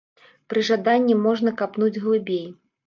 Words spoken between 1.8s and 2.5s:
глыбей.